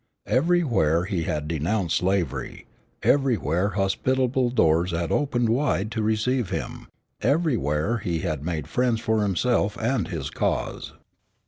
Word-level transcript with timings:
Everywhere 0.25 1.05
he 1.05 1.25
had 1.25 1.47
denounced 1.47 1.97
slavery, 1.97 2.65
everywhere 3.03 3.69
hospitable 3.77 4.49
doors 4.49 4.89
had 4.93 5.11
opened 5.11 5.49
wide 5.49 5.91
to 5.91 6.01
receive 6.01 6.49
him, 6.49 6.87
everywhere 7.21 7.99
he 7.99 8.21
had 8.21 8.43
made 8.43 8.67
friends 8.67 8.99
for 8.99 9.21
himself 9.21 9.77
and 9.79 10.07
his 10.07 10.31
cause. 10.31 10.93